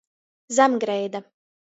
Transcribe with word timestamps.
Zamgreida. 0.55 1.21